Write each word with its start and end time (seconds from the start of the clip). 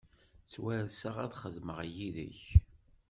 Ttwarseɣ 0.43 1.15
ad 1.23 1.33
xedmeɣ 1.41 1.79
yid-k. 1.95 2.43